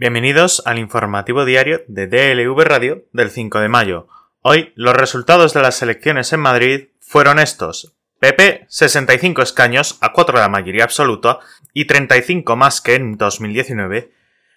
Bienvenidos 0.00 0.62
al 0.64 0.78
informativo 0.78 1.44
diario 1.44 1.82
de 1.86 2.06
DLV 2.06 2.58
Radio 2.62 3.04
del 3.12 3.30
5 3.30 3.60
de 3.60 3.68
mayo. 3.68 4.08
Hoy 4.40 4.72
los 4.74 4.96
resultados 4.96 5.52
de 5.52 5.60
las 5.60 5.82
elecciones 5.82 6.32
en 6.32 6.40
Madrid 6.40 6.88
fueron 7.00 7.38
estos. 7.38 7.98
PP 8.18 8.64
65 8.66 9.42
escaños 9.42 9.98
a 10.00 10.14
4 10.14 10.38
de 10.38 10.40
la 10.40 10.48
mayoría 10.48 10.84
absoluta 10.84 11.40
y 11.74 11.84
35 11.84 12.56
más 12.56 12.80
que 12.80 12.94
en 12.94 13.18
2019. 13.18 14.10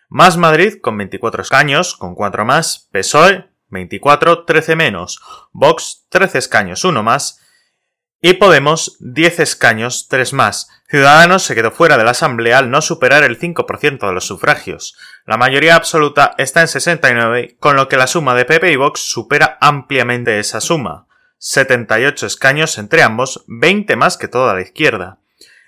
Más 0.08 0.38
Madrid 0.38 0.76
con 0.82 0.98
24 0.98 1.42
escaños, 1.42 1.98
con 1.98 2.16
4 2.16 2.46
más. 2.46 2.88
PSOE 2.94 3.50
24, 3.68 4.46
13 4.46 4.78
menos. 4.78 5.22
Vox 5.52 6.06
13 6.08 6.38
escaños, 6.38 6.86
1 6.86 7.04
más. 7.04 7.42
Y 8.22 8.36
Podemos 8.36 8.96
10 9.02 9.42
escaños, 9.42 10.08
3 10.08 10.32
más. 10.32 10.70
Ciudadanos 10.94 11.42
se 11.42 11.56
quedó 11.56 11.72
fuera 11.72 11.98
de 11.98 12.04
la 12.04 12.12
Asamblea 12.12 12.60
al 12.60 12.70
no 12.70 12.80
superar 12.80 13.24
el 13.24 13.40
5% 13.40 14.06
de 14.06 14.14
los 14.14 14.28
sufragios. 14.28 14.96
La 15.26 15.38
mayoría 15.38 15.76
absoluta 15.76 16.36
está 16.38 16.62
en 16.62 16.68
69, 16.68 17.58
con 17.60 17.76
lo 17.76 17.88
que 17.88 17.98
la 17.98 18.06
suma 18.06 18.36
de 18.36 18.46
PP 18.46 18.72
y 18.72 18.76
Vox 18.76 19.00
supera 19.00 19.58
ampliamente 19.60 20.38
esa 20.38 20.62
suma. 20.62 21.08
78 21.40 22.28
escaños 22.28 22.78
entre 22.78 23.02
ambos, 23.02 23.44
20 23.48 23.96
más 23.96 24.18
que 24.18 24.28
toda 24.28 24.54
la 24.54 24.62
izquierda. 24.62 25.18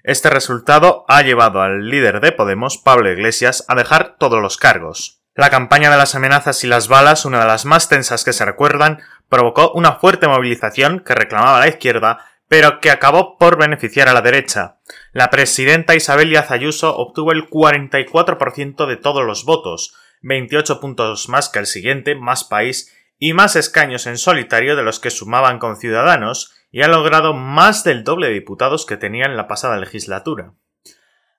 Este 0.04 0.30
resultado 0.30 1.06
ha 1.08 1.24
llevado 1.24 1.60
al 1.64 1.90
líder 1.90 2.22
de 2.22 2.32
Podemos, 2.32 2.78
Pablo 2.78 3.12
Iglesias, 3.12 3.66
a 3.68 3.74
dejar 3.74 4.18
todos 4.20 4.40
los 4.44 4.58
cargos. 4.58 5.24
La 5.34 5.50
campaña 5.50 5.90
de 5.90 5.98
las 5.98 6.14
amenazas 6.14 6.64
y 6.64 6.68
las 6.68 6.88
balas, 6.88 7.26
una 7.26 7.40
de 7.40 7.48
las 7.48 7.66
más 7.66 7.90
tensas 7.90 8.24
que 8.24 8.32
se 8.32 8.46
recuerdan, 8.46 9.02
provocó 9.28 9.72
una 9.72 9.94
fuerte 9.94 10.28
movilización 10.28 11.00
que 11.00 11.16
reclamaba 11.16 11.62
la 11.62 11.68
izquierda 11.68 12.20
pero 12.48 12.80
que 12.80 12.92
acabó 12.92 13.38
por 13.38 13.58
beneficiar 13.58 14.08
a 14.08 14.14
la 14.14 14.22
derecha. 14.22 14.78
La 15.16 15.30
presidenta 15.30 15.96
Isabel 15.96 16.28
Díaz 16.28 16.52
Ayuso 16.52 16.94
obtuvo 16.98 17.32
el 17.32 17.50
44% 17.50 18.86
de 18.86 18.98
todos 18.98 19.26
los 19.26 19.46
votos, 19.46 19.96
28 20.24 20.82
puntos 20.82 21.30
más 21.30 21.48
que 21.48 21.60
el 21.60 21.68
siguiente, 21.68 22.16
Más 22.16 22.44
País, 22.44 22.94
y 23.18 23.32
más 23.32 23.56
escaños 23.56 24.08
en 24.08 24.18
solitario 24.18 24.76
de 24.76 24.84
los 24.84 25.00
que 25.00 25.12
sumaban 25.12 25.58
con 25.58 25.78
Ciudadanos, 25.78 26.54
y 26.70 26.82
ha 26.82 26.90
logrado 26.90 27.34
más 27.34 27.86
del 27.86 28.04
doble 28.04 28.28
de 28.28 28.34
diputados 28.34 28.86
que 28.86 28.98
tenía 28.98 29.24
en 29.24 29.38
la 29.38 29.48
pasada 29.48 29.78
legislatura. 29.78 30.52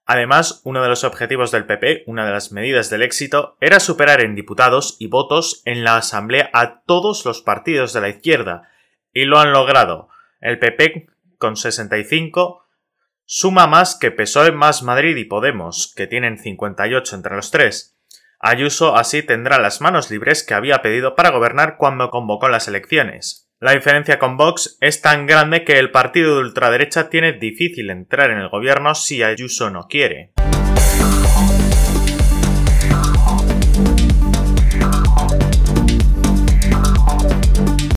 Además, 0.07 0.63
uno 0.65 0.83
de 0.83 0.89
los 0.89 1.05
objetivos 1.05 1.51
del 1.51 1.67
PP, 1.67 2.05
una 2.07 2.25
de 2.25 2.33
las 2.33 2.53
medidas 2.53 2.89
del 2.89 3.03
éxito, 3.03 3.59
era 3.61 3.79
superar 3.79 4.23
en 4.23 4.35
diputados 4.35 4.97
y 5.01 5.09
votos 5.09 5.61
en 5.67 5.85
la 5.85 5.99
Asamblea 5.99 6.49
a 6.55 6.81
todos 6.87 7.27
los 7.27 7.43
partidos 7.43 7.93
de 7.93 8.01
la 8.01 8.09
izquierda, 8.09 8.71
y 9.13 9.27
lo 9.27 9.39
han 9.39 9.53
logrado, 9.53 10.09
el 10.41 10.59
PP, 10.59 11.09
con 11.37 11.59
65, 11.59 12.66
suma 13.27 13.67
más 13.67 13.99
que 13.99 14.13
PSOE 14.13 14.53
más 14.53 14.83
Madrid 14.85 15.17
y 15.17 15.25
Podemos, 15.25 15.93
que 15.97 16.07
tienen 16.07 16.39
58 16.39 17.17
entre 17.17 17.35
los 17.35 17.51
tres. 17.51 17.99
Ayuso 18.39 18.97
así 18.97 19.23
tendrá 19.23 19.59
las 19.59 19.81
manos 19.81 20.11
libres 20.11 20.45
que 20.45 20.55
había 20.55 20.81
pedido 20.81 21.17
para 21.17 21.31
gobernar 21.31 21.77
cuando 21.77 22.11
convocó 22.11 22.49
las 22.49 22.69
elecciones. 22.69 23.51
La 23.59 23.73
diferencia 23.73 24.19
con 24.19 24.37
Vox 24.37 24.79
es 24.81 25.01
tan 25.01 25.27
grande 25.27 25.65
que 25.65 25.79
el 25.79 25.91
partido 25.91 26.37
de 26.37 26.43
ultraderecha 26.43 27.09
tiene 27.09 27.33
difícil 27.33 27.91
entrar 27.91 28.31
en 28.31 28.39
el 28.39 28.49
gobierno 28.49 28.95
si 28.95 29.23
Ayuso 29.23 29.71
no 29.71 29.89
quiere. 29.89 30.33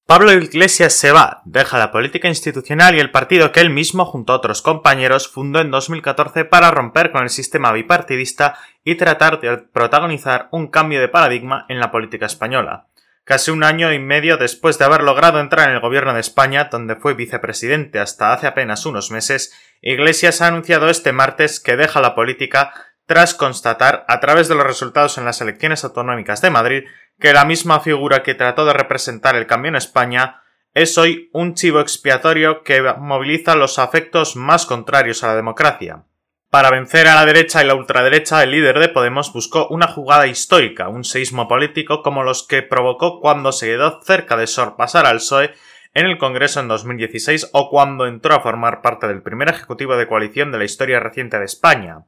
Pablo 0.09 0.33
Iglesias 0.33 0.93
se 0.93 1.11
va, 1.11 1.43
deja 1.45 1.77
la 1.77 1.91
política 1.91 2.27
institucional 2.27 2.95
y 2.95 2.99
el 2.99 3.11
partido 3.11 3.51
que 3.51 3.59
él 3.59 3.69
mismo, 3.69 4.05
junto 4.05 4.33
a 4.33 4.37
otros 4.37 4.63
compañeros, 4.63 5.27
fundó 5.27 5.61
en 5.61 5.69
2014 5.69 6.45
para 6.45 6.71
romper 6.71 7.11
con 7.11 7.21
el 7.21 7.29
sistema 7.29 7.71
bipartidista 7.71 8.57
y 8.83 8.95
tratar 8.95 9.39
de 9.39 9.57
protagonizar 9.57 10.49
un 10.51 10.65
cambio 10.65 10.99
de 10.99 11.09
paradigma 11.09 11.67
en 11.69 11.79
la 11.79 11.91
política 11.91 12.25
española. 12.25 12.87
Casi 13.23 13.51
un 13.51 13.63
año 13.63 13.93
y 13.93 13.99
medio 13.99 14.37
después 14.37 14.79
de 14.79 14.85
haber 14.85 15.03
logrado 15.03 15.39
entrar 15.39 15.69
en 15.69 15.75
el 15.75 15.81
gobierno 15.81 16.15
de 16.15 16.21
España, 16.21 16.69
donde 16.71 16.95
fue 16.95 17.13
vicepresidente 17.13 17.99
hasta 17.99 18.33
hace 18.33 18.47
apenas 18.47 18.87
unos 18.87 19.11
meses, 19.11 19.53
Iglesias 19.79 20.41
ha 20.41 20.47
anunciado 20.47 20.89
este 20.89 21.13
martes 21.13 21.59
que 21.59 21.77
deja 21.77 22.01
la 22.01 22.15
política 22.15 22.73
tras 23.09 23.33
constatar, 23.33 24.05
a 24.07 24.19
través 24.19 24.49
de 24.49 24.53
los 24.53 24.63
resultados 24.63 25.17
en 25.17 25.25
las 25.25 25.41
elecciones 25.41 25.83
autonómicas 25.83 26.43
de 26.43 26.51
Madrid, 26.51 26.83
que 27.19 27.33
la 27.33 27.43
misma 27.43 27.79
figura 27.79 28.21
que 28.21 28.35
trató 28.35 28.65
de 28.65 28.73
representar 28.73 29.35
el 29.35 29.47
cambio 29.47 29.69
en 29.69 29.77
España 29.77 30.43
es 30.75 30.95
hoy 30.99 31.27
un 31.33 31.55
chivo 31.55 31.79
expiatorio 31.79 32.61
que 32.61 32.83
moviliza 32.99 33.55
los 33.55 33.79
afectos 33.79 34.35
más 34.35 34.67
contrarios 34.67 35.23
a 35.23 35.29
la 35.29 35.35
democracia. 35.35 36.03
Para 36.51 36.69
vencer 36.69 37.07
a 37.07 37.15
la 37.15 37.25
derecha 37.25 37.63
y 37.63 37.65
la 37.65 37.73
ultraderecha, 37.73 38.43
el 38.43 38.51
líder 38.51 38.77
de 38.77 38.89
Podemos 38.89 39.33
buscó 39.33 39.67
una 39.69 39.87
jugada 39.87 40.27
histórica, 40.27 40.87
un 40.87 41.03
seísmo 41.03 41.47
político 41.47 42.03
como 42.03 42.21
los 42.21 42.45
que 42.45 42.61
provocó 42.61 43.21
cuando 43.21 43.51
se 43.51 43.65
quedó 43.65 44.03
cerca 44.03 44.37
de 44.37 44.45
sorpasar 44.45 45.07
al 45.07 45.17
PSOE 45.17 45.55
en 45.95 46.05
el 46.05 46.19
Congreso 46.19 46.59
en 46.59 46.67
2016 46.67 47.49
o 47.53 47.71
cuando 47.71 48.05
entró 48.05 48.35
a 48.35 48.41
formar 48.41 48.83
parte 48.83 49.07
del 49.07 49.23
primer 49.23 49.49
ejecutivo 49.49 49.97
de 49.97 50.05
coalición 50.05 50.51
de 50.51 50.59
la 50.59 50.65
historia 50.65 50.99
reciente 50.99 51.39
de 51.39 51.45
España. 51.45 52.05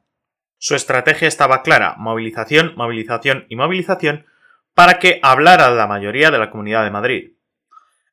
Su 0.64 0.76
estrategia 0.76 1.26
estaba 1.26 1.62
clara, 1.62 1.96
movilización, 1.98 2.74
movilización 2.76 3.46
y 3.48 3.56
movilización, 3.56 4.26
para 4.74 5.00
que 5.00 5.18
hablara 5.20 5.68
la 5.72 5.88
mayoría 5.88 6.30
de 6.30 6.38
la 6.38 6.50
Comunidad 6.50 6.84
de 6.84 6.92
Madrid. 6.92 7.32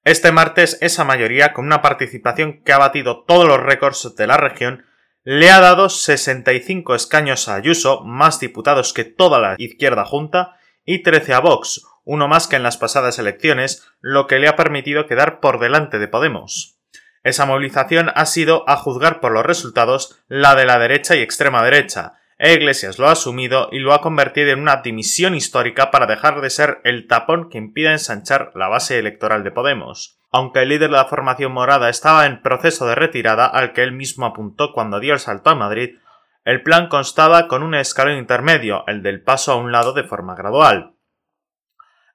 Este 0.04 0.32
martes 0.32 0.80
esa 0.82 1.04
mayoría, 1.04 1.54
con 1.54 1.66
una 1.66 1.84
participación 1.84 2.64
que 2.64 2.74
ha 2.74 2.80
batido 2.80 3.24
todos 3.24 3.48
los 3.48 3.60
récords 3.60 4.16
de 4.16 4.26
la 4.26 4.38
región, 4.38 4.84
le 5.24 5.52
ha 5.52 5.60
dado 5.60 5.90
65 5.90 6.96
escaños 6.96 7.48
a 7.48 7.54
Ayuso, 7.54 8.04
más 8.04 8.40
diputados 8.40 8.94
que 8.94 9.04
toda 9.04 9.38
la 9.38 9.54
izquierda 9.60 10.04
junta, 10.04 10.58
y 10.84 11.04
13 11.04 11.36
a 11.36 11.42
Vox, 11.42 11.86
uno 12.04 12.28
más 12.28 12.48
que 12.48 12.56
en 12.56 12.64
las 12.64 12.78
pasadas 12.78 13.20
elecciones, 13.20 13.88
lo 14.00 14.26
que 14.26 14.40
le 14.40 14.48
ha 14.48 14.56
permitido 14.56 15.06
quedar 15.06 15.40
por 15.40 15.60
delante 15.60 16.00
de 16.00 16.08
Podemos. 16.08 16.80
Esa 17.22 17.46
movilización 17.46 18.12
ha 18.16 18.26
sido, 18.26 18.68
a 18.68 18.76
juzgar 18.76 19.20
por 19.20 19.34
los 19.34 19.46
resultados, 19.46 20.20
la 20.28 20.56
de 20.56 20.66
la 20.66 20.80
derecha 20.80 21.16
y 21.16 21.22
extrema 21.22 21.64
derecha, 21.64 22.16
e 22.40 22.54
Iglesias 22.54 22.98
lo 22.98 23.10
ha 23.10 23.12
asumido 23.12 23.68
y 23.70 23.80
lo 23.80 23.94
ha 23.94 24.00
convertido 24.00 24.52
en 24.52 24.62
una 24.62 24.78
dimisión 24.78 25.36
histórica 25.36 25.92
para 25.92 26.08
dejar 26.08 26.40
de 26.40 26.50
ser 26.50 26.80
el 26.86 27.06
tapón 27.06 27.50
que 27.50 27.58
impide 27.58 27.92
ensanchar 27.92 28.52
la 28.56 28.70
base 28.70 28.98
electoral 28.98 29.44
de 29.44 29.52
Podemos. 29.52 30.18
Aunque 30.32 30.62
el 30.62 30.70
líder 30.70 30.90
de 30.90 30.96
la 30.96 31.06
formación 31.06 31.52
morada 31.52 31.90
estaba 31.90 32.26
en 32.26 32.42
proceso 32.42 32.88
de 32.88 32.96
retirada 32.96 33.46
al 33.46 33.74
que 33.74 33.84
él 33.84 33.92
mismo 33.92 34.26
apuntó 34.26 34.72
cuando 34.72 35.02
dio 35.02 35.14
el 35.14 35.20
salto 35.20 35.50
a 35.50 35.56
Madrid, 35.56 35.98
el 36.46 36.64
plan 36.64 36.88
constaba 36.88 37.50
con 37.50 37.62
un 37.62 37.76
escalón 37.76 38.18
intermedio, 38.18 38.86
el 38.88 39.04
del 39.04 39.22
paso 39.22 39.52
a 39.52 39.58
un 39.58 39.74
lado 39.74 39.92
de 39.92 40.06
forma 40.06 40.34
gradual. 40.34 40.94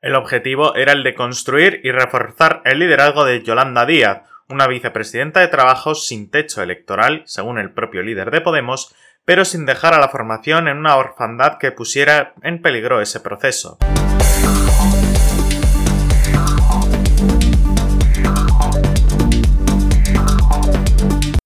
El 0.01 0.15
objetivo 0.15 0.75
era 0.75 0.93
el 0.93 1.05
de 1.05 1.15
construir 1.15 1.81
y 1.84 1.93
reforzar 1.93 2.63
el 2.65 2.79
liderazgo 2.79 3.25
de 3.25 3.43
Yolanda 3.43 3.84
Díaz, 3.84 4.23
una 4.49 4.67
vicepresidenta 4.67 5.41
de 5.41 5.49
trabajo 5.49 5.95
sin 5.95 6.31
techo 6.31 6.63
electoral, 6.63 7.23
según 7.27 7.59
el 7.59 7.73
propio 7.73 8.03
líder 8.03 8.31
de 8.31 8.41
Podemos, 8.41 8.95
pero 9.25 9.45
sin 9.45 9.67
dejar 9.67 9.95
a 9.95 9.99
la 9.99 10.09
formación 10.09 10.69
en 10.69 10.79
una 10.79 10.97
orfandad 10.97 11.59
que 11.59 11.73
pusiera 11.73 12.35
en 12.43 12.61
peligro 12.61 13.01
ese 13.01 13.21
proceso. 13.21 13.79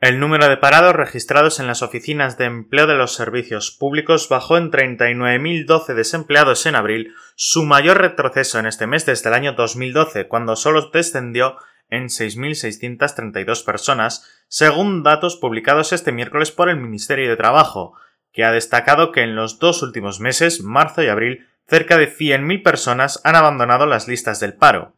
El 0.01 0.21
número 0.21 0.49
de 0.49 0.57
parados 0.57 0.95
registrados 0.95 1.59
en 1.59 1.67
las 1.67 1.83
oficinas 1.83 2.39
de 2.39 2.45
empleo 2.45 2.87
de 2.87 2.95
los 2.95 3.15
servicios 3.15 3.73
públicos 3.73 4.29
bajó 4.29 4.57
en 4.57 4.71
39.012 4.71 5.93
desempleados 5.95 6.67
en 6.67 6.77
abril, 6.77 7.15
su 7.35 7.65
mayor 7.65 7.99
retroceso 7.99 8.59
en 8.59 8.67
este 8.67 8.87
mes 8.87 9.07
desde 9.07 9.29
el 9.29 9.35
año 9.35 9.55
2012, 9.55 10.29
cuando 10.29 10.55
solo 10.55 10.91
descendió 10.93 11.57
en 11.91 12.05
6.632 12.05 13.65
personas, 13.65 14.29
según 14.49 15.03
datos 15.03 15.37
publicados 15.37 15.93
este 15.93 16.13
miércoles 16.13 16.51
por 16.51 16.69
el 16.69 16.77
Ministerio 16.77 17.29
de 17.29 17.37
Trabajo, 17.37 17.95
que 18.33 18.45
ha 18.45 18.53
destacado 18.53 19.13
que 19.13 19.23
en 19.23 19.35
los 19.35 19.59
dos 19.59 19.83
últimos 19.83 20.21
meses, 20.21 20.63
marzo 20.63 21.03
y 21.03 21.09
abril, 21.09 21.47
cerca 21.67 21.99
de 21.99 22.11
100.000 22.11 22.63
personas 22.63 23.21
han 23.25 23.37
abandonado 23.37 23.87
las 23.87 24.09
listas 24.09 24.41
del 24.41 24.55
paro. 24.55 24.95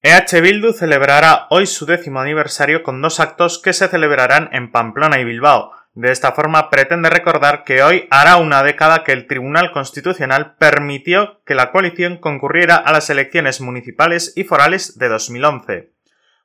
EH 0.07 0.39
Bildu 0.39 0.71
celebrará 0.71 1.48
hoy 1.50 1.68
su 1.68 1.86
décimo 1.86 2.21
aniversario 2.21 2.81
con 2.81 3.01
dos 3.01 3.19
actos 3.19 3.59
que 3.62 3.74
se 3.74 3.89
celebrarán 3.89 4.48
en 4.54 4.71
Pamplona 4.71 5.19
y 5.19 5.25
Bilbao. 5.25 5.74
De 5.95 6.13
esta 6.13 6.31
forma 6.31 6.69
pretende 6.69 7.09
recordar 7.09 7.65
que 7.65 7.83
hoy 7.83 8.07
hará 8.09 8.38
una 8.38 8.63
década 8.63 9.04
que 9.04 9.12
el 9.12 9.27
Tribunal 9.27 9.74
Constitucional 9.74 10.56
permitió 10.56 11.42
que 11.45 11.56
la 11.56 11.74
coalición 11.74 12.19
concurriera 12.19 12.77
a 12.77 12.94
las 12.94 13.09
elecciones 13.09 13.59
municipales 13.59 14.31
y 14.38 14.45
forales 14.45 14.98
de 14.98 15.09
2011. 15.09 15.92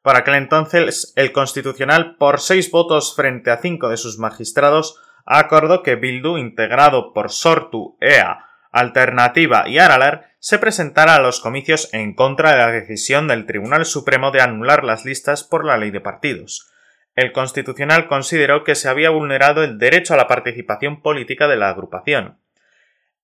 Por 0.03 0.17
aquel 0.17 0.35
entonces, 0.35 1.13
el 1.15 1.31
Constitucional, 1.31 2.17
por 2.17 2.41
seis 2.41 2.69
votos 2.69 3.15
frente 3.15 3.53
a 3.53 3.59
cinco 3.59 3.89
de 3.91 3.97
sus 3.97 4.19
magistrados, 4.19 5.01
acordó 5.25 5.85
que 5.85 5.95
Bildu, 5.95 6.37
integrado 6.37 7.13
por 7.13 7.31
Sortu, 7.31 7.97
EA, 8.01 8.45
Alternativa 8.73 9.69
y 9.69 9.79
Aralar 9.79 10.33
se 10.39 10.59
presentara 10.59 11.15
a 11.15 11.21
los 11.21 11.41
comicios 11.41 11.93
en 11.93 12.15
contra 12.15 12.53
de 12.53 12.57
la 12.57 12.73
decisión 12.73 13.29
del 13.29 13.47
Tribunal 13.47 13.85
Supremo 13.85 14.31
de 14.31 14.41
anular 14.41 14.83
las 14.83 15.05
listas 15.05 15.45
por 15.45 15.65
la 15.65 15.77
ley 15.77 15.91
de 15.91 16.01
partidos. 16.01 16.73
El 17.15 17.33
Constitucional 17.33 18.09
consideró 18.09 18.65
que 18.65 18.75
se 18.75 18.89
había 18.89 19.11
vulnerado 19.11 19.63
el 19.63 19.79
derecho 19.79 20.15
a 20.15 20.17
la 20.17 20.27
participación 20.27 21.03
política 21.03 21.47
de 21.47 21.57
la 21.57 21.69
agrupación. 21.69 22.39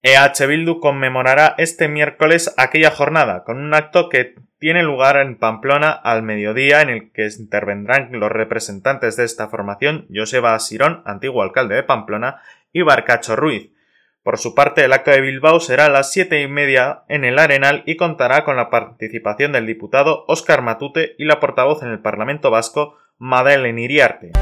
EH 0.02 0.46
Bildu 0.46 0.78
conmemorará 0.78 1.54
este 1.58 1.88
miércoles 1.88 2.54
aquella 2.56 2.90
jornada 2.90 3.42
con 3.42 3.58
un 3.58 3.74
acto 3.74 4.08
que 4.08 4.36
tiene 4.58 4.82
lugar 4.82 5.16
en 5.16 5.38
Pamplona 5.38 5.90
al 5.90 6.22
mediodía 6.22 6.82
en 6.82 6.90
el 6.90 7.12
que 7.12 7.28
intervendrán 7.38 8.10
los 8.12 8.30
representantes 8.30 9.16
de 9.16 9.24
esta 9.24 9.48
formación 9.48 10.06
Joseba 10.14 10.54
Asirón, 10.54 11.02
antiguo 11.04 11.42
alcalde 11.42 11.76
de 11.76 11.82
Pamplona, 11.82 12.42
y 12.72 12.82
Barcacho 12.82 13.34
Ruiz, 13.34 13.70
por 14.28 14.36
su 14.36 14.54
parte, 14.54 14.84
el 14.84 14.92
acto 14.92 15.10
de 15.10 15.22
Bilbao 15.22 15.58
será 15.58 15.86
a 15.86 15.88
las 15.88 16.12
siete 16.12 16.42
y 16.42 16.48
media 16.48 17.04
en 17.08 17.24
el 17.24 17.38
Arenal 17.38 17.82
y 17.86 17.96
contará 17.96 18.44
con 18.44 18.56
la 18.56 18.68
participación 18.68 19.52
del 19.52 19.64
diputado 19.64 20.26
Óscar 20.28 20.60
Matute 20.60 21.14
y 21.16 21.24
la 21.24 21.40
portavoz 21.40 21.82
en 21.82 21.88
el 21.88 22.00
Parlamento 22.00 22.50
Vasco, 22.50 22.98
Madeleine 23.16 23.80
Iriarte. 23.80 24.32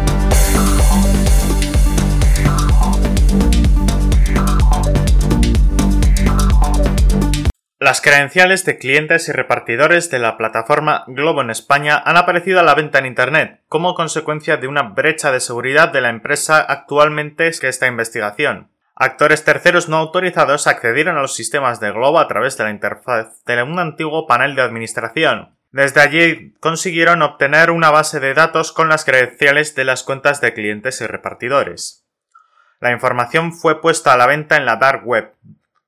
Las 7.79 8.01
credenciales 8.01 8.65
de 8.65 8.79
clientes 8.79 9.29
y 9.29 9.33
repartidores 9.33 10.11
de 10.11 10.19
la 10.19 10.37
plataforma 10.37 11.05
Globo 11.07 11.43
en 11.43 11.51
España 11.51 12.03
han 12.05 12.17
aparecido 12.17 12.59
a 12.59 12.65
la 12.65 12.75
venta 12.75 12.99
en 12.99 13.07
Internet 13.07 13.61
como 13.69 13.95
consecuencia 13.95 14.57
de 14.57 14.67
una 14.67 14.83
brecha 14.83 15.31
de 15.31 15.39
seguridad 15.39 15.93
de 15.93 16.01
la 16.01 16.09
empresa 16.09 16.59
actualmente 16.59 17.49
que 17.61 17.69
esta 17.69 17.87
investigación. 17.87 18.73
Actores 18.99 19.45
terceros 19.45 19.91
no 19.91 19.99
autorizados 19.99 20.67
accedieron 20.67 21.19
a 21.19 21.21
los 21.21 21.35
sistemas 21.35 21.81
de 21.81 21.93
Globo 21.93 22.19
a 22.19 22.29
través 22.29 22.57
de 22.57 22.65
la 22.65 22.71
interfaz 22.71 23.45
de 23.45 23.63
un 23.63 23.79
antiguo 23.79 24.27
panel 24.27 24.55
de 24.55 24.63
administración. 24.63 25.55
Desde 25.71 26.01
allí 26.01 26.55
consiguieron 26.61 27.21
obtener 27.21 27.71
una 27.71 27.91
base 27.91 28.21
de 28.21 28.33
datos 28.33 28.73
con 28.73 28.89
las 28.89 29.05
credenciales 29.05 29.75
de 29.75 29.85
las 29.85 30.03
cuentas 30.03 30.41
de 30.41 30.55
clientes 30.55 31.03
y 31.03 31.07
repartidores. 31.07 32.07
La 32.81 32.91
información 32.91 33.53
fue 33.53 33.83
puesta 33.83 34.15
a 34.15 34.17
la 34.17 34.27
venta 34.27 34.57
en 34.57 34.65
la 34.65 34.77
Dark 34.77 35.07
Web, 35.07 35.35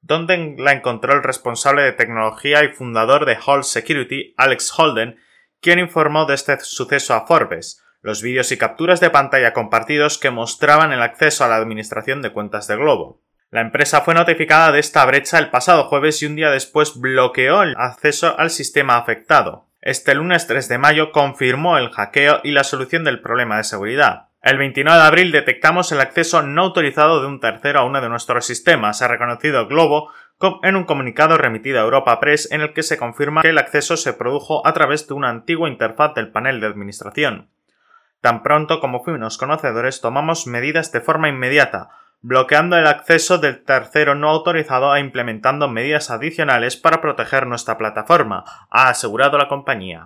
donde 0.03 0.57
la 0.59 0.73
encontró 0.73 1.15
el 1.15 1.23
responsable 1.23 1.83
de 1.83 1.93
tecnología 1.93 2.63
y 2.63 2.75
fundador 2.75 3.25
de 3.25 3.39
Hall 3.47 3.65
Security, 3.65 4.35
Alex 4.37 4.71
Holden, 4.79 5.19
quien 5.63 5.79
informó 5.79 6.27
de 6.27 6.35
este 6.35 6.61
suceso 6.61 7.15
a 7.15 7.27
Forbes, 7.27 7.83
los 8.01 8.23
vídeos 8.23 8.53
y 8.53 8.59
capturas 8.59 9.01
de 9.01 9.11
pantalla 9.11 9.53
compartidos 9.53 10.19
que 10.19 10.31
mostraban 10.31 10.93
el 10.93 11.03
acceso 11.03 11.45
a 11.45 11.49
la 11.49 11.57
administración 11.57 12.23
de 12.23 12.33
cuentas 12.33 12.67
de 12.69 12.77
Globo. 12.77 13.21
La 13.51 13.61
empresa 13.63 14.03
fue 14.03 14.15
notificada 14.15 14.73
de 14.73 14.81
esta 14.81 15.05
brecha 15.07 15.39
el 15.39 15.51
pasado 15.51 15.85
jueves 15.85 16.23
y 16.23 16.27
un 16.27 16.37
día 16.37 16.51
después 16.51 17.01
bloqueó 17.01 17.63
el 17.63 17.75
acceso 17.79 18.39
al 18.39 18.51
sistema 18.51 18.97
afectado. 18.97 19.67
Este 19.81 20.15
lunes 20.15 20.47
3 20.47 20.69
de 20.69 20.79
mayo 20.79 21.13
confirmó 21.13 21.79
el 21.79 21.91
hackeo 21.91 22.41
y 22.45 22.51
la 22.51 22.65
solución 22.65 23.05
del 23.05 23.21
problema 23.21 23.57
de 23.57 23.65
seguridad. 23.65 24.29
El 24.43 24.59
29 24.59 25.01
de 25.01 25.07
abril 25.07 25.33
detectamos 25.33 25.91
el 25.93 26.01
acceso 26.01 26.43
no 26.43 26.63
autorizado 26.63 27.21
de 27.21 27.27
un 27.27 27.41
tercero 27.41 27.81
a 27.81 27.85
uno 27.85 28.01
de 28.01 28.09
nuestros 28.09 28.45
sistemas, 28.45 29.03
ha 29.03 29.09
reconocido 29.09 29.67
Globo 29.67 30.13
en 30.63 30.77
un 30.77 30.85
comunicado 30.85 31.37
remitido 31.37 31.81
a 31.81 31.83
Europa 31.83 32.21
Press 32.21 32.51
en 32.53 32.61
el 32.61 32.73
que 32.73 32.83
se 32.83 32.97
confirma 32.97 33.43
que 33.43 33.49
el 33.49 33.59
acceso 33.59 33.97
se 33.97 34.13
produjo 34.13 34.65
a 34.67 34.73
través 34.73 35.09
de 35.09 35.15
una 35.15 35.31
antigua 35.31 35.69
interfaz 35.69 36.15
del 36.15 36.31
panel 36.31 36.61
de 36.61 36.67
administración. 36.69 37.49
Tan 38.21 38.43
pronto 38.43 38.81
como 38.81 39.05
fuimos 39.05 39.39
conocedores 39.39 40.01
tomamos 40.01 40.47
medidas 40.47 40.91
de 40.91 41.01
forma 41.01 41.29
inmediata, 41.29 41.91
bloqueando 42.21 42.77
el 42.77 42.87
acceso 42.87 43.39
del 43.39 43.63
tercero 43.65 44.15
no 44.15 44.29
autorizado 44.29 44.95
e 44.95 45.01
implementando 45.01 45.69
medidas 45.69 46.11
adicionales 46.11 46.77
para 46.77 47.01
proteger 47.01 47.47
nuestra 47.47 47.79
plataforma, 47.79 48.45
ha 48.71 48.89
asegurado 48.89 49.39
la 49.39 49.49
compañía. 49.49 50.05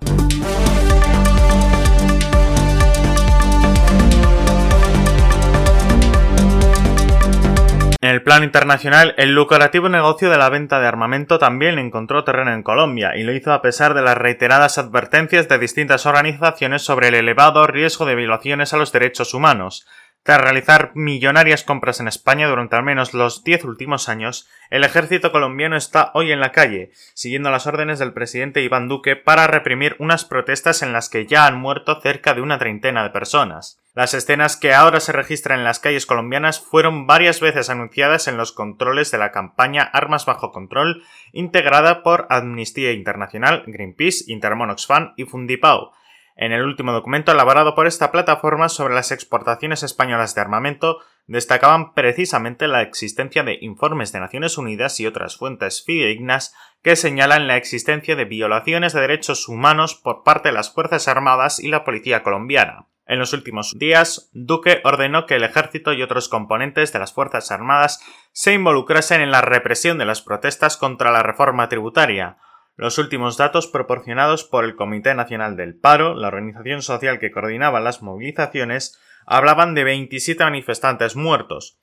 En 8.03 8.11
el 8.11 8.25
plano 8.25 8.45
internacional, 8.45 9.15
el 9.17 9.33
lucrativo 9.33 9.89
negocio 9.89 10.29
de 10.29 10.37
la 10.37 10.49
venta 10.49 10.81
de 10.81 10.89
armamento 10.89 11.39
también 11.39 11.79
encontró 11.79 12.25
terreno 12.25 12.53
en 12.53 12.65
Colombia 12.65 13.17
y 13.17 13.23
lo 13.23 13.33
hizo 13.33 13.53
a 13.53 13.63
pesar 13.63 13.95
de 13.95 14.03
las 14.03 14.19
reiteradas 14.19 14.77
advertencias 14.77 15.47
de 15.47 15.61
distintas 15.61 16.05
organizaciones 16.05 16.83
sobre 16.83 17.07
el 17.07 17.15
elevado 17.15 17.65
riesgo 17.69 18.05
de 18.05 18.17
violaciones 18.17 18.73
a 18.73 18.77
los 18.77 18.91
derechos 18.91 19.35
humanos. 19.35 19.87
Tras 20.25 20.41
realizar 20.41 20.93
millonarias 20.95 21.65
compras 21.65 21.99
en 21.99 22.07
España 22.07 22.47
durante 22.47 22.77
al 22.77 22.85
menos 22.85 23.13
los 23.13 23.43
diez 23.43 23.65
últimos 23.65 24.09
años, 24.09 24.49
el 24.71 24.85
ejército 24.85 25.33
colombiano 25.33 25.77
está 25.77 26.13
hoy 26.15 26.31
en 26.31 26.39
la 26.39 26.53
calle, 26.53 26.93
siguiendo 27.15 27.51
las 27.51 27.67
órdenes 27.67 27.99
del 27.99 28.13
presidente 28.13 28.63
Iván 28.63 28.87
Duque 28.87 29.17
para 29.17 29.49
reprimir 29.49 29.97
unas 29.99 30.25
protestas 30.25 30.83
en 30.83 30.93
las 30.93 31.09
que 31.09 31.27
ya 31.27 31.47
han 31.47 31.59
muerto 31.59 32.01
cerca 32.01 32.35
de 32.35 32.41
una 32.41 32.61
treintena 32.61 33.03
de 33.03 33.11
personas. 33.11 33.81
Las 33.95 34.15
escenas 34.15 34.57
que 34.57 34.73
ahora 34.73 35.01
se 35.01 35.11
registran 35.11 35.59
en 35.59 35.65
las 35.65 35.81
calles 35.81 36.07
colombianas 36.07 36.61
fueron 36.61 37.09
varias 37.09 37.41
veces 37.41 37.69
anunciadas 37.69 38.29
en 38.29 38.37
los 38.37 38.53
controles 38.53 39.11
de 39.11 39.19
la 39.19 39.33
campaña 39.33 39.83
Armas 39.83 40.25
bajo 40.25 40.53
control, 40.53 41.03
integrada 41.33 42.05
por 42.05 42.29
Amnistía 42.31 42.93
Internacional, 42.93 43.65
Greenpeace, 43.67 44.25
Intermon 44.29 44.71
Oxfam 44.71 45.15
y 45.17 45.25
Fundipau, 45.25 45.91
en 46.37 46.53
el 46.53 46.63
último 46.63 46.93
documento 46.93 47.33
elaborado 47.33 47.75
por 47.75 47.87
esta 47.87 48.11
plataforma 48.11 48.69
sobre 48.69 48.95
las 48.95 49.13
exportaciones 49.13 49.83
españolas 49.83 50.35
de 50.35 50.41
armamento, 50.41 50.99
destacaban 51.27 51.95
precisamente 51.95 52.69
la 52.69 52.83
existencia 52.83 53.43
de 53.43 53.59
informes 53.61 54.13
de 54.13 54.21
Naciones 54.21 54.59
Unidas 54.59 54.99
y 55.01 55.07
otras 55.07 55.37
fuentes 55.37 55.85
fidedignas 55.85 56.55
que 56.83 56.97
señalan 56.97 57.47
la 57.47 57.57
existencia 57.57 58.17
de 58.17 58.25
violaciones 58.25 58.93
de 58.93 59.01
derechos 59.01 59.49
humanos 59.49 59.95
por 59.95 60.25
parte 60.25 60.49
de 60.49 60.55
las 60.55 60.73
Fuerzas 60.73 61.09
Armadas 61.09 61.61
y 61.61 61.69
la 61.69 61.85
Policía 61.85 62.23
colombiana. 62.23 62.87
En 63.07 63.19
los 63.19 63.33
últimos 63.33 63.77
días, 63.79 64.31
Duque 64.33 64.81
ordenó 64.85 65.27
que 65.27 65.35
el 65.35 65.43
ejército 65.43 65.93
y 65.93 66.03
otros 66.03 66.29
componentes 66.29 66.93
de 66.93 66.99
las 66.99 67.13
Fuerzas 67.13 67.51
Armadas 67.51 68.01
se 68.33 68.55
involucrasen 68.55 69.21
en 69.21 69.31
la 69.31 69.41
represión 69.41 69.99
de 69.99 70.05
las 70.05 70.23
protestas 70.23 70.77
contra 70.77 71.11
la 71.11 71.23
reforma 71.23 71.69
tributaria, 71.69 72.39
los 72.77 72.99
últimos 72.99 73.37
datos 73.37 73.67
proporcionados 73.67 74.45
por 74.45 74.65
el 74.65 74.77
Comité 74.77 75.15
Nacional 75.15 75.57
del 75.57 75.75
Paro, 75.75 76.15
la 76.15 76.29
organización 76.29 76.83
social 76.83 77.19
que 77.19 77.31
coordinaba 77.31 77.81
las 77.81 78.03
movilizaciones, 78.03 78.99
hablaban 79.27 79.75
de 79.75 79.85
27 79.85 80.43
manifestantes 80.43 81.15
muertos. 81.17 81.79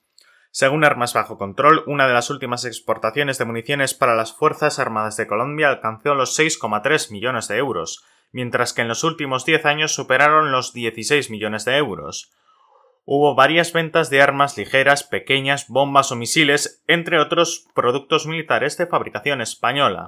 Según 0.52 0.84
Armas 0.84 1.14
Bajo 1.14 1.38
Control, 1.38 1.84
una 1.86 2.08
de 2.08 2.14
las 2.14 2.28
últimas 2.28 2.64
exportaciones 2.64 3.38
de 3.38 3.44
municiones 3.44 3.94
para 3.94 4.16
las 4.16 4.32
Fuerzas 4.32 4.80
Armadas 4.80 5.16
de 5.16 5.28
Colombia 5.28 5.68
alcanzó 5.68 6.14
los 6.16 6.36
6,3 6.36 7.12
millones 7.12 7.46
de 7.46 7.56
euros, 7.58 8.04
mientras 8.32 8.72
que 8.72 8.82
en 8.82 8.88
los 8.88 9.04
últimos 9.04 9.44
10 9.44 9.64
años 9.66 9.94
superaron 9.94 10.50
los 10.50 10.72
16 10.72 11.30
millones 11.30 11.64
de 11.64 11.76
euros. 11.76 12.32
Hubo 13.04 13.34
varias 13.34 13.72
ventas 13.72 14.10
de 14.10 14.22
armas 14.22 14.56
ligeras, 14.56 15.04
pequeñas, 15.04 15.66
bombas 15.68 16.12
o 16.12 16.16
misiles, 16.16 16.82
entre 16.86 17.18
otros 17.18 17.66
productos 17.74 18.26
militares 18.26 18.76
de 18.76 18.86
fabricación 18.86 19.40
española. 19.40 20.06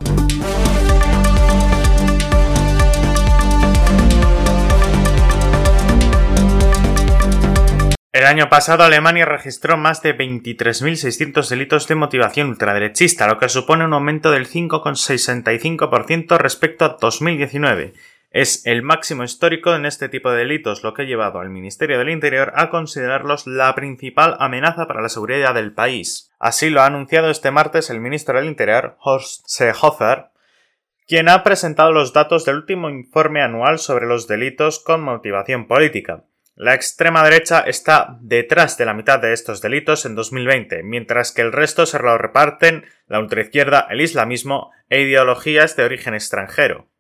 El 8.13 8.27
año 8.27 8.51
pasado 8.51 8.85
Alemania 8.85 9.25
registró 9.25 9.79
más 9.79 10.03
de 10.03 10.15
23.600 10.15 11.49
delitos 11.49 11.89
de 11.89 11.95
motivación 11.95 12.51
ultraderechista, 12.51 13.27
lo 13.27 13.39
que 13.39 13.49
supone 13.49 13.87
un 13.87 13.95
aumento 13.95 14.31
del 14.31 14.47
5,65% 14.47 16.37
respecto 16.37 16.85
a 16.85 16.99
2019. 17.01 17.95
Es 18.35 18.65
el 18.65 18.83
máximo 18.83 19.25
histórico 19.25 19.75
en 19.75 19.85
este 19.85 20.09
tipo 20.09 20.31
de 20.31 20.39
delitos, 20.39 20.83
lo 20.83 20.95
que 20.95 21.03
ha 21.03 21.05
llevado 21.05 21.41
al 21.41 21.51
Ministerio 21.51 21.99
del 21.99 22.09
Interior 22.09 22.55
a 22.57 22.71
considerarlos 22.71 23.47
la 23.47 23.75
principal 23.75 24.37
amenaza 24.39 24.87
para 24.87 25.03
la 25.03 25.11
seguridad 25.11 25.53
del 25.53 25.75
país. 25.75 26.33
Así 26.39 26.71
lo 26.71 26.81
ha 26.81 26.87
anunciado 26.87 27.29
este 27.29 27.51
martes 27.51 27.91
el 27.91 28.01
ministro 28.01 28.39
del 28.39 28.49
Interior, 28.49 28.97
Horst 29.01 29.45
Seehofer, 29.47 30.31
quien 31.07 31.29
ha 31.29 31.43
presentado 31.43 31.93
los 31.93 32.15
datos 32.15 32.47
del 32.47 32.57
último 32.57 32.89
informe 32.89 33.43
anual 33.43 33.79
sobre 33.79 34.07
los 34.07 34.27
delitos 34.27 34.81
con 34.81 35.03
motivación 35.03 35.67
política. 35.67 36.25
La 36.55 36.73
extrema 36.73 37.23
derecha 37.25 37.61
está 37.61 38.17
detrás 38.23 38.79
de 38.79 38.87
la 38.87 38.95
mitad 38.95 39.19
de 39.19 39.35
estos 39.35 39.61
delitos 39.61 40.07
en 40.07 40.15
2020, 40.15 40.83
mientras 40.85 41.33
que 41.33 41.43
el 41.43 41.53
resto 41.53 41.85
se 41.85 41.99
lo 41.99 42.17
reparten 42.17 42.87
la 43.09 43.21
ultraizquierda, 43.21 43.89
el 43.91 44.01
islamismo 44.01 44.71
e 44.89 45.03
ideologías 45.03 45.77
de 45.77 45.85
origen 45.85 46.15
extranjero. 46.15 46.92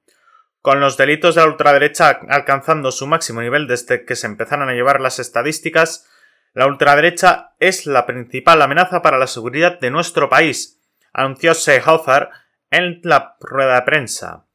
Con 0.62 0.78
los 0.78 0.96
delitos 0.96 1.34
de 1.34 1.40
la 1.40 1.48
ultraderecha 1.48 2.20
alcanzando 2.28 2.92
su 2.92 3.08
máximo 3.08 3.42
nivel 3.42 3.66
desde 3.66 4.04
que 4.04 4.14
se 4.14 4.28
empezaron 4.28 4.68
a 4.68 4.72
llevar 4.72 5.00
las 5.00 5.18
estadísticas, 5.18 6.08
la 6.54 6.66
ultraderecha 6.66 7.50
es 7.58 7.84
la 7.86 8.06
principal 8.06 8.62
amenaza 8.62 9.02
para 9.02 9.18
la 9.18 9.26
seguridad 9.26 9.80
de 9.80 9.90
nuestro 9.90 10.28
país, 10.28 10.80
anunció 11.12 11.54
Seehofer 11.54 12.28
en 12.70 13.00
la 13.02 13.36
rueda 13.40 13.74
de 13.74 13.82
prensa. 13.82 14.46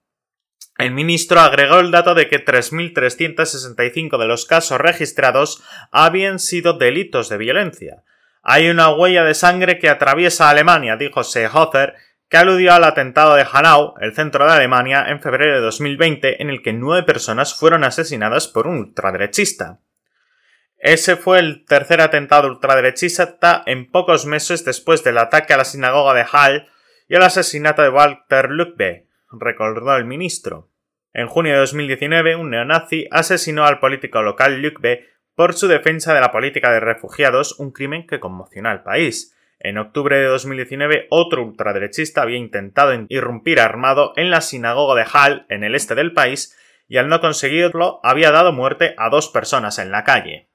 El 0.77 0.91
ministro 0.91 1.41
agregó 1.41 1.79
el 1.79 1.91
dato 1.91 2.13
de 2.13 2.29
que 2.29 2.43
3.365 2.43 4.17
de 4.17 4.27
los 4.27 4.45
casos 4.45 4.79
registrados 4.79 5.61
habían 5.91 6.39
sido 6.39 6.73
delitos 6.73 7.29
de 7.29 7.37
violencia. 7.37 8.03
Hay 8.43 8.69
una 8.69 8.89
huella 8.93 9.23
de 9.23 9.33
sangre 9.33 9.79
que 9.79 9.89
atraviesa 9.89 10.49
Alemania, 10.49 10.95
dijo 10.95 11.23
Seehofer, 11.23 11.95
que 12.29 12.38
aludió 12.38 12.74
al 12.74 12.84
atentado 12.84 13.36
de 13.36 13.46
Hanau, 13.50 13.93
el 14.01 14.13
centro 14.13 14.46
de 14.46 14.51
Alemania, 14.51 15.05
en 15.07 15.22
febrero 15.22 15.55
de 15.55 15.62
2020, 15.62 16.41
en 16.41 16.50
el 16.50 16.62
que 16.62 16.74
nueve 16.74 17.05
personas 17.05 17.55
fueron 17.55 17.84
asesinadas 17.84 18.48
por 18.48 18.67
un 18.67 18.79
ultraderechista. 18.79 19.79
Ese 20.77 21.15
fue 21.15 21.39
el 21.39 21.65
tercer 21.65 22.01
atentado 22.01 22.48
ultraderechista 22.48 23.63
en 23.65 23.89
pocos 23.89 24.25
meses 24.25 24.63
después 24.65 25.03
del 25.03 25.17
ataque 25.17 25.53
a 25.53 25.57
la 25.57 25.65
sinagoga 25.65 26.13
de 26.13 26.25
Hall 26.31 26.67
y 27.07 27.15
el 27.15 27.24
asesinato 27.24 27.81
de 27.81 27.89
Walter 27.89 28.51
Lübbe, 28.51 29.07
recordó 29.31 29.96
el 29.96 30.05
ministro. 30.05 30.69
En 31.13 31.27
junio 31.27 31.53
de 31.53 31.60
2019, 31.60 32.36
un 32.36 32.51
neonazi 32.51 33.07
asesinó 33.10 33.65
al 33.65 33.79
político 33.79 34.22
local 34.22 34.62
B. 34.79 35.05
por 35.34 35.53
su 35.53 35.67
defensa 35.67 36.13
de 36.13 36.22
la 36.22 36.31
política 36.31 36.72
de 36.72 36.79
refugiados, 36.79 37.60
un 37.60 37.72
crimen 37.72 38.05
que 38.05 38.19
conmocionó 38.19 38.69
al 38.69 38.84
país. 38.84 39.36
En 39.59 39.79
octubre 39.79 40.15
de 40.15 40.25
2019, 40.25 41.07
otro 41.09 41.43
ultraderechista 41.43 42.21
había 42.21 42.37
intentado 42.37 42.93
irrumpir 43.09 43.59
armado 43.59 44.13
en 44.15 44.29
la 44.29 44.41
sinagoga 44.41 44.93
de 44.93 45.07
Hall, 45.11 45.45
en 45.49 45.63
el 45.63 45.73
este 45.73 45.95
del 45.95 46.13
país, 46.13 46.55
y 46.87 46.97
al 46.97 47.09
no 47.09 47.19
conseguirlo 47.19 47.99
había 48.03 48.31
dado 48.31 48.53
muerte 48.53 48.93
a 48.97 49.09
dos 49.09 49.29
personas 49.29 49.79
en 49.79 49.91
la 49.91 50.03
calle. 50.03 50.49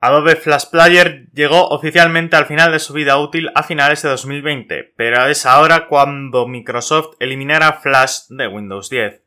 Adobe 0.00 0.36
Flash 0.36 0.66
Player 0.70 1.26
llegó 1.32 1.68
oficialmente 1.70 2.36
al 2.36 2.46
final 2.46 2.70
de 2.70 2.78
su 2.78 2.92
vida 2.92 3.18
útil 3.18 3.50
a 3.56 3.64
finales 3.64 4.02
de 4.02 4.10
2020, 4.10 4.94
pero 4.96 5.26
es 5.26 5.46
ahora 5.46 5.88
cuando 5.88 6.46
Microsoft 6.46 7.16
eliminará 7.18 7.72
Flash 7.72 8.28
de 8.28 8.46
Windows 8.46 8.88
10. 8.88 9.25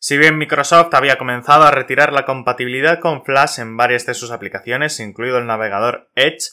Si 0.00 0.16
bien 0.16 0.38
Microsoft 0.38 0.94
había 0.94 1.18
comenzado 1.18 1.64
a 1.64 1.72
retirar 1.72 2.12
la 2.12 2.24
compatibilidad 2.24 3.00
con 3.00 3.24
Flash 3.24 3.58
en 3.58 3.76
varias 3.76 4.06
de 4.06 4.14
sus 4.14 4.30
aplicaciones, 4.30 5.00
incluido 5.00 5.38
el 5.38 5.46
navegador 5.46 6.08
Edge, 6.14 6.50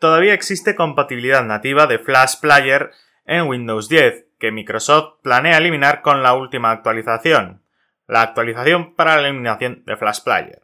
todavía 0.00 0.34
existe 0.34 0.74
compatibilidad 0.74 1.44
nativa 1.44 1.86
de 1.86 2.00
Flash 2.00 2.40
Player 2.40 2.90
en 3.24 3.46
Windows 3.46 3.88
10, 3.88 4.26
que 4.40 4.50
Microsoft 4.50 5.20
planea 5.22 5.58
eliminar 5.58 6.02
con 6.02 6.24
la 6.24 6.34
última 6.34 6.72
actualización, 6.72 7.62
la 8.08 8.22
actualización 8.22 8.96
para 8.96 9.16
la 9.20 9.28
eliminación 9.28 9.84
de 9.86 9.96
Flash 9.96 10.22
Player. 10.24 10.62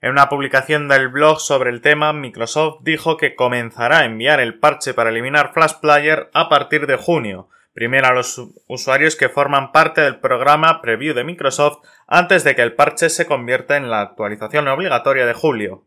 En 0.00 0.10
una 0.10 0.28
publicación 0.28 0.88
del 0.88 1.08
blog 1.08 1.40
sobre 1.40 1.70
el 1.70 1.82
tema, 1.82 2.12
Microsoft 2.12 2.80
dijo 2.82 3.16
que 3.16 3.36
comenzará 3.36 3.98
a 4.00 4.04
enviar 4.06 4.40
el 4.40 4.58
parche 4.58 4.92
para 4.92 5.10
eliminar 5.10 5.52
Flash 5.52 5.74
Player 5.80 6.30
a 6.32 6.48
partir 6.48 6.88
de 6.88 6.96
junio, 6.96 7.48
primero 7.72 8.06
a 8.06 8.12
los 8.12 8.40
usuarios 8.66 9.16
que 9.16 9.28
forman 9.28 9.72
parte 9.72 10.00
del 10.00 10.20
programa 10.20 10.80
Preview 10.82 11.14
de 11.14 11.24
Microsoft 11.24 11.78
antes 12.06 12.44
de 12.44 12.54
que 12.54 12.62
el 12.62 12.74
parche 12.74 13.10
se 13.10 13.26
convierta 13.26 13.76
en 13.76 13.90
la 13.90 14.00
actualización 14.00 14.68
obligatoria 14.68 15.26
de 15.26 15.34
julio. 15.34 15.84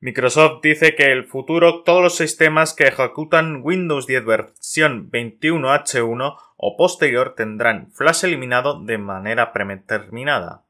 Microsoft 0.00 0.60
dice 0.62 0.94
que 0.94 1.12
el 1.12 1.24
futuro 1.24 1.82
todos 1.82 2.02
los 2.02 2.16
sistemas 2.16 2.74
que 2.74 2.86
ejecutan 2.86 3.60
Windows 3.62 4.06
10 4.06 4.24
versión 4.26 5.10
21H1 5.10 6.36
o 6.56 6.76
posterior 6.76 7.34
tendrán 7.34 7.90
Flash 7.90 8.24
eliminado 8.24 8.84
de 8.84 8.98
manera 8.98 9.52
predeterminada. 9.52 10.62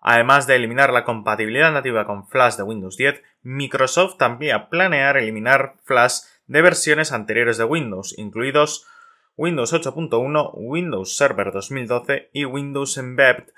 Además 0.00 0.46
de 0.46 0.56
eliminar 0.56 0.92
la 0.92 1.04
compatibilidad 1.04 1.72
nativa 1.72 2.06
con 2.06 2.26
Flash 2.26 2.56
de 2.56 2.62
Windows 2.62 2.96
10, 2.96 3.22
Microsoft 3.42 4.16
también 4.16 4.68
planea 4.70 5.10
eliminar 5.10 5.74
Flash 5.84 6.20
de 6.46 6.62
versiones 6.62 7.12
anteriores 7.12 7.58
de 7.58 7.64
Windows, 7.64 8.14
incluidos 8.18 8.86
Windows 9.36 9.72
8.1, 9.72 10.50
Windows 10.54 11.16
Server 11.16 11.50
2012 11.50 12.30
y 12.32 12.44
Windows 12.44 12.96
Embedded 12.98 13.48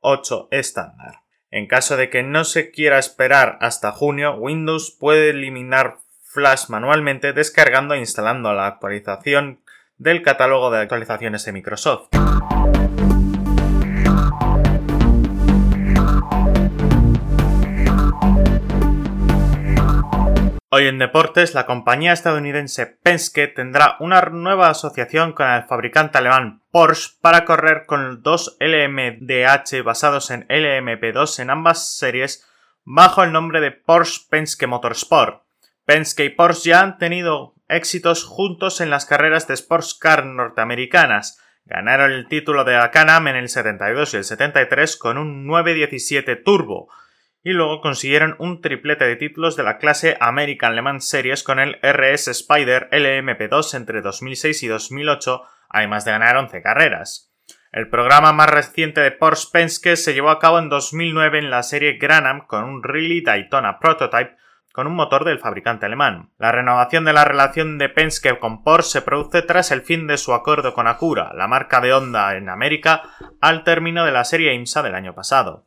8 0.00 0.48
estándar. 0.50 1.20
En 1.50 1.66
caso 1.66 1.96
de 1.96 2.08
que 2.08 2.22
no 2.22 2.44
se 2.44 2.70
quiera 2.70 2.98
esperar 2.98 3.58
hasta 3.60 3.92
junio, 3.92 4.34
Windows 4.36 4.96
puede 4.98 5.30
eliminar 5.30 5.98
Flash 6.22 6.68
manualmente 6.68 7.32
descargando 7.32 7.94
e 7.94 7.98
instalando 7.98 8.52
la 8.54 8.66
actualización 8.66 9.60
del 9.98 10.22
catálogo 10.22 10.70
de 10.70 10.80
actualizaciones 10.80 11.44
de 11.44 11.52
Microsoft. 11.52 12.08
Hoy 20.76 20.88
en 20.88 20.98
deportes, 20.98 21.54
la 21.54 21.64
compañía 21.64 22.12
estadounidense 22.12 22.84
Penske 22.84 23.46
tendrá 23.46 23.96
una 23.98 24.20
nueva 24.20 24.68
asociación 24.68 25.32
con 25.32 25.48
el 25.48 25.62
fabricante 25.62 26.18
alemán 26.18 26.64
Porsche 26.70 27.16
para 27.22 27.46
correr 27.46 27.86
con 27.86 28.20
dos 28.22 28.58
LMDH 28.60 29.82
basados 29.82 30.30
en 30.30 30.46
LMP2 30.48 31.38
en 31.38 31.48
ambas 31.48 31.96
series 31.96 32.46
bajo 32.84 33.24
el 33.24 33.32
nombre 33.32 33.62
de 33.62 33.70
Porsche 33.70 34.26
Penske 34.28 34.66
Motorsport. 34.66 35.44
Penske 35.86 36.26
y 36.26 36.28
Porsche 36.28 36.68
ya 36.68 36.82
han 36.82 36.98
tenido 36.98 37.54
éxitos 37.68 38.24
juntos 38.24 38.82
en 38.82 38.90
las 38.90 39.06
carreras 39.06 39.48
de 39.48 39.54
sports 39.54 39.94
car 39.94 40.26
norteamericanas. 40.26 41.40
Ganaron 41.64 42.12
el 42.12 42.28
título 42.28 42.64
de 42.64 42.74
la 42.74 42.90
Can-Am 42.90 43.28
en 43.28 43.36
el 43.36 43.48
72 43.48 44.12
y 44.12 44.16
el 44.18 44.24
73 44.24 44.98
con 44.98 45.16
un 45.16 45.46
917 45.46 46.36
Turbo 46.36 46.90
y 47.46 47.52
luego 47.52 47.80
consiguieron 47.80 48.34
un 48.40 48.60
triplete 48.60 49.04
de 49.04 49.14
títulos 49.14 49.54
de 49.54 49.62
la 49.62 49.78
clase 49.78 50.16
American 50.18 50.74
Le 50.74 50.82
Mans 50.82 51.08
Series 51.08 51.44
con 51.44 51.60
el 51.60 51.78
RS 51.80 52.26
Spider 52.26 52.88
LMP2 52.90 53.76
entre 53.76 54.02
2006 54.02 54.64
y 54.64 54.66
2008, 54.66 55.42
además 55.68 56.04
de 56.04 56.10
ganar 56.10 56.36
11 56.38 56.60
carreras. 56.60 57.32
El 57.70 57.88
programa 57.88 58.32
más 58.32 58.50
reciente 58.50 59.00
de 59.00 59.12
Porsche 59.12 59.46
Penske 59.52 59.94
se 59.94 60.12
llevó 60.12 60.30
a 60.30 60.40
cabo 60.40 60.58
en 60.58 60.68
2009 60.68 61.38
en 61.38 61.50
la 61.50 61.62
serie 61.62 61.98
Granham 61.98 62.48
con 62.48 62.64
un 62.64 62.82
Riley 62.82 63.20
Daytona 63.20 63.78
Prototype 63.78 64.34
con 64.72 64.88
un 64.88 64.96
motor 64.96 65.24
del 65.24 65.38
fabricante 65.38 65.86
alemán. 65.86 66.30
La 66.38 66.50
renovación 66.50 67.04
de 67.04 67.12
la 67.12 67.24
relación 67.24 67.78
de 67.78 67.88
Penske 67.88 68.40
con 68.40 68.64
Porsche 68.64 68.90
se 68.90 69.02
produce 69.02 69.42
tras 69.42 69.70
el 69.70 69.82
fin 69.82 70.08
de 70.08 70.18
su 70.18 70.34
acuerdo 70.34 70.74
con 70.74 70.88
Acura, 70.88 71.32
la 71.32 71.46
marca 71.46 71.80
de 71.80 71.92
Honda 71.92 72.34
en 72.34 72.48
América, 72.48 73.04
al 73.40 73.62
término 73.62 74.04
de 74.04 74.10
la 74.10 74.24
serie 74.24 74.52
IMSA 74.52 74.82
del 74.82 74.96
año 74.96 75.14
pasado. 75.14 75.64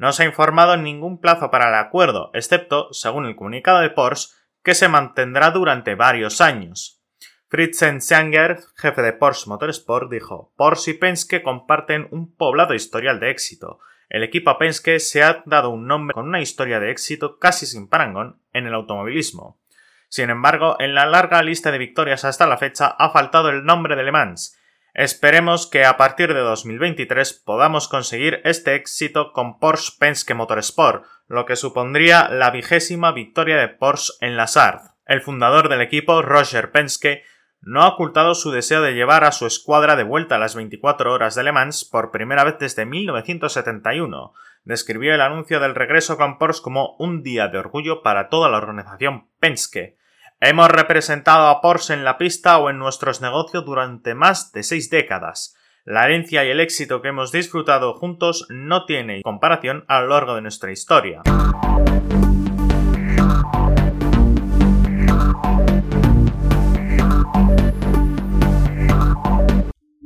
No 0.00 0.12
se 0.12 0.22
ha 0.22 0.26
informado 0.26 0.78
ningún 0.78 1.20
plazo 1.20 1.50
para 1.50 1.68
el 1.68 1.74
acuerdo, 1.74 2.30
excepto, 2.32 2.88
según 2.90 3.26
el 3.26 3.36
comunicado 3.36 3.80
de 3.80 3.90
Porsche, 3.90 4.30
que 4.62 4.74
se 4.74 4.88
mantendrá 4.88 5.50
durante 5.50 5.94
varios 5.94 6.40
años. 6.40 7.02
Fritzen 7.48 8.00
Sanger, 8.00 8.60
jefe 8.76 9.02
de 9.02 9.12
Porsche 9.12 9.50
Motorsport, 9.50 10.10
dijo: 10.10 10.54
Porsche 10.56 10.92
y 10.92 10.94
Penske 10.94 11.42
comparten 11.42 12.08
un 12.12 12.34
poblado 12.34 12.72
historial 12.72 13.20
de 13.20 13.28
éxito. 13.28 13.78
El 14.08 14.22
equipo 14.22 14.56
Penske 14.56 15.00
se 15.00 15.22
ha 15.22 15.42
dado 15.44 15.68
un 15.68 15.86
nombre 15.86 16.14
con 16.14 16.26
una 16.26 16.40
historia 16.40 16.80
de 16.80 16.90
éxito 16.90 17.38
casi 17.38 17.66
sin 17.66 17.86
parangón 17.86 18.40
en 18.54 18.66
el 18.66 18.72
automovilismo. 18.72 19.60
Sin 20.08 20.30
embargo, 20.30 20.76
en 20.78 20.94
la 20.94 21.04
larga 21.04 21.42
lista 21.42 21.70
de 21.70 21.76
victorias 21.76 22.24
hasta 22.24 22.46
la 22.46 22.56
fecha 22.56 22.86
ha 22.86 23.10
faltado 23.10 23.50
el 23.50 23.66
nombre 23.66 23.96
de 23.96 24.04
Le 24.04 24.12
Mans. 24.12 24.58
Esperemos 24.94 25.68
que 25.68 25.84
a 25.84 25.96
partir 25.96 26.34
de 26.34 26.40
2023 26.40 27.42
podamos 27.44 27.86
conseguir 27.86 28.40
este 28.44 28.74
éxito 28.74 29.32
con 29.32 29.58
Porsche 29.58 29.92
Penske 29.98 30.34
Motorsport, 30.34 31.04
lo 31.28 31.46
que 31.46 31.56
supondría 31.56 32.28
la 32.28 32.50
vigésima 32.50 33.12
victoria 33.12 33.56
de 33.56 33.68
Porsche 33.68 34.14
en 34.20 34.36
la 34.36 34.46
SARD. 34.48 34.80
El 35.06 35.22
fundador 35.22 35.68
del 35.68 35.80
equipo, 35.80 36.22
Roger 36.22 36.72
Penske, 36.72 37.22
no 37.62 37.82
ha 37.82 37.88
ocultado 37.88 38.34
su 38.34 38.50
deseo 38.50 38.80
de 38.80 38.94
llevar 38.94 39.24
a 39.24 39.32
su 39.32 39.46
escuadra 39.46 39.94
de 39.94 40.02
vuelta 40.02 40.36
a 40.36 40.38
las 40.38 40.56
24 40.56 41.12
horas 41.12 41.34
de 41.34 41.44
Le 41.44 41.52
Mans 41.52 41.84
por 41.84 42.10
primera 42.10 42.42
vez 42.42 42.56
desde 42.58 42.86
1971. 42.86 44.32
Describió 44.64 45.14
el 45.14 45.20
anuncio 45.20 45.60
del 45.60 45.74
regreso 45.74 46.16
con 46.16 46.38
Porsche 46.38 46.62
como 46.62 46.96
un 46.98 47.22
día 47.22 47.48
de 47.48 47.58
orgullo 47.58 48.02
para 48.02 48.28
toda 48.28 48.48
la 48.48 48.56
organización 48.56 49.28
Penske. 49.38 49.99
Hemos 50.42 50.68
representado 50.68 51.48
a 51.48 51.60
Porsche 51.60 51.92
en 51.92 52.02
la 52.02 52.16
pista 52.16 52.56
o 52.56 52.70
en 52.70 52.78
nuestros 52.78 53.20
negocios 53.20 53.62
durante 53.66 54.14
más 54.14 54.52
de 54.52 54.62
seis 54.62 54.88
décadas. 54.88 55.54
La 55.84 56.06
herencia 56.06 56.46
y 56.46 56.48
el 56.48 56.60
éxito 56.60 57.02
que 57.02 57.08
hemos 57.08 57.30
disfrutado 57.30 57.92
juntos 57.92 58.46
no 58.48 58.86
tiene 58.86 59.20
comparación 59.20 59.84
a 59.86 60.00
lo 60.00 60.08
largo 60.08 60.36
de 60.36 60.40
nuestra 60.40 60.72
historia. 60.72 61.20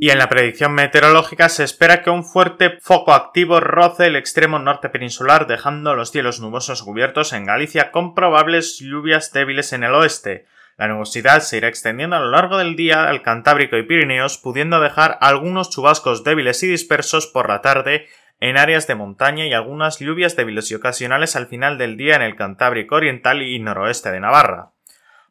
Y 0.05 0.11
en 0.11 0.19
la 0.19 0.29
predicción 0.29 0.75
meteorológica 0.75 1.49
se 1.49 1.65
espera 1.65 2.03
que 2.03 2.11
un 2.11 2.27
fuerte 2.27 2.77
foco 2.83 3.15
activo 3.15 3.59
roce 3.61 4.09
el 4.09 4.17
extremo 4.17 4.59
norte 4.59 4.91
peninsular 4.91 5.47
dejando 5.47 5.95
los 5.95 6.11
cielos 6.11 6.41
nubosos 6.41 6.83
cubiertos 6.83 7.33
en 7.33 7.47
Galicia 7.47 7.91
con 7.91 8.15
probables 8.15 8.79
lluvias 8.81 9.33
débiles 9.33 9.73
en 9.73 9.83
el 9.83 9.95
oeste. 9.95 10.45
La 10.77 10.89
nubosidad 10.89 11.41
se 11.41 11.57
irá 11.57 11.69
extendiendo 11.69 12.17
a 12.17 12.21
lo 12.21 12.31
largo 12.31 12.59
del 12.59 12.77
día 12.77 13.09
al 13.09 13.23
Cantábrico 13.23 13.79
y 13.79 13.85
Pirineos, 13.85 14.37
pudiendo 14.37 14.79
dejar 14.79 15.17
algunos 15.23 15.71
chubascos 15.71 16.23
débiles 16.23 16.63
y 16.63 16.69
dispersos 16.69 17.27
por 17.27 17.49
la 17.49 17.63
tarde 17.63 18.07
en 18.41 18.59
áreas 18.59 18.87
de 18.87 18.97
montaña 18.97 19.47
y 19.47 19.55
algunas 19.55 20.01
lluvias 20.01 20.37
débiles 20.37 20.71
y 20.71 20.75
ocasionales 20.75 21.35
al 21.35 21.47
final 21.47 21.79
del 21.79 21.97
día 21.97 22.15
en 22.15 22.21
el 22.21 22.37
Cantábrico 22.37 22.97
Oriental 22.97 23.41
y 23.41 23.59
noroeste 23.59 24.11
de 24.11 24.21
Navarra. 24.21 24.73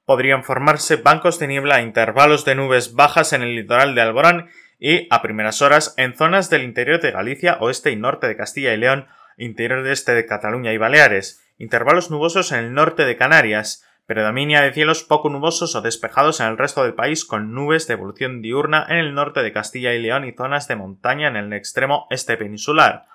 Podrían 0.05 0.43
formarse 0.43 0.95
bancos 0.95 1.37
de 1.37 1.47
niebla 1.47 1.75
a 1.75 1.81
intervalos 1.81 2.43
de 2.43 2.55
nubes 2.55 2.95
bajas 2.95 3.33
en 3.33 3.43
el 3.43 3.55
litoral 3.55 3.93
de 3.93 4.01
Alborán 4.01 4.49
y 4.85 5.07
a 5.11 5.21
primeras 5.21 5.61
horas 5.61 5.93
en 5.95 6.13
zonas 6.13 6.49
del 6.49 6.63
interior 6.63 6.99
de 6.99 7.11
Galicia, 7.11 7.55
oeste 7.61 7.89
y 7.91 7.95
norte 7.95 8.27
de 8.27 8.35
Castilla 8.35 8.73
y 8.73 8.77
León, 8.77 9.07
interior 9.37 9.81
de 9.81 9.93
este 9.93 10.13
de 10.13 10.25
Cataluña 10.25 10.73
y 10.73 10.77
Baleares, 10.77 11.41
intervalos 11.57 12.11
nubosos 12.11 12.51
en 12.51 12.59
el 12.59 12.73
norte 12.73 13.05
de 13.05 13.15
Canarias, 13.15 13.87
predominia 14.07 14.61
de 14.61 14.73
cielos 14.73 15.03
poco 15.03 15.29
nubosos 15.29 15.73
o 15.75 15.81
despejados 15.81 16.41
en 16.41 16.47
el 16.47 16.57
resto 16.57 16.83
del 16.83 16.95
país 16.95 17.23
con 17.23 17.53
nubes 17.53 17.87
de 17.87 17.93
evolución 17.93 18.41
diurna 18.41 18.85
en 18.89 18.97
el 18.97 19.13
norte 19.13 19.41
de 19.41 19.53
Castilla 19.53 19.93
y 19.93 20.01
León 20.01 20.25
y 20.25 20.33
zonas 20.33 20.67
de 20.67 20.75
montaña 20.75 21.29
en 21.29 21.37
el 21.37 21.53
extremo 21.53 22.05
este 22.09 22.35
peninsular. 22.35 23.05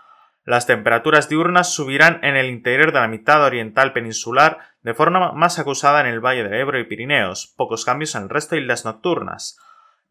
Las 0.44 0.66
temperaturas 0.66 1.28
diurnas 1.28 1.74
subirán 1.74 2.20
en 2.22 2.36
el 2.36 2.46
interior 2.46 2.92
de 2.94 3.00
la 3.00 3.08
mitad 3.08 3.44
oriental 3.44 3.92
peninsular 3.92 4.56
de 4.80 4.94
forma 4.94 5.32
más 5.32 5.58
acusada 5.58 6.00
en 6.00 6.06
el 6.06 6.20
Valle 6.20 6.44
del 6.44 6.54
Ebro 6.54 6.80
y 6.80 6.84
Pirineos, 6.84 7.52
pocos 7.58 7.84
cambios 7.84 8.14
en 8.14 8.22
el 8.22 8.30
resto 8.30 8.54
de 8.54 8.62
islas 8.62 8.86
nocturnas. 8.86 9.58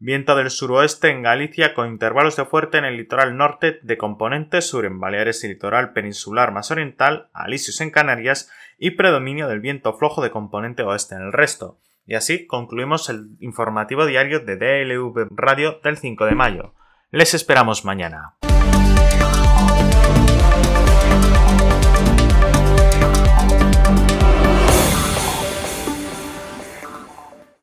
Viento 0.00 0.36
del 0.36 0.50
suroeste 0.50 1.10
en 1.10 1.22
Galicia 1.22 1.74
con 1.74 1.88
intervalos 1.88 2.36
de 2.36 2.44
fuerte 2.44 2.78
en 2.78 2.84
el 2.84 2.96
litoral 2.96 3.36
norte 3.36 3.80
de 3.82 3.98
componente 3.98 4.62
sur 4.62 4.84
en 4.84 5.00
Baleares 5.00 5.42
y 5.42 5.48
litoral 5.48 5.92
peninsular 5.92 6.52
más 6.52 6.70
oriental, 6.70 7.30
Alisios 7.32 7.80
en 7.80 7.90
Canarias 7.90 8.48
y 8.78 8.92
predominio 8.92 9.48
del 9.48 9.58
viento 9.58 9.92
flojo 9.94 10.22
de 10.22 10.30
componente 10.30 10.84
oeste 10.84 11.16
en 11.16 11.22
el 11.22 11.32
resto. 11.32 11.80
Y 12.06 12.14
así 12.14 12.46
concluimos 12.46 13.08
el 13.08 13.36
informativo 13.40 14.06
diario 14.06 14.38
de 14.38 14.56
DLV 14.56 15.30
Radio 15.30 15.80
del 15.82 15.96
5 15.96 16.26
de 16.26 16.34
mayo. 16.36 16.74
Les 17.10 17.34
esperamos 17.34 17.84
mañana. 17.84 18.36